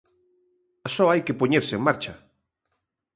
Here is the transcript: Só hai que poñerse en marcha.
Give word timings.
Só 0.93 1.03
hai 1.11 1.21
que 1.25 1.37
poñerse 1.41 1.73
en 1.77 1.81
marcha. 1.87 2.13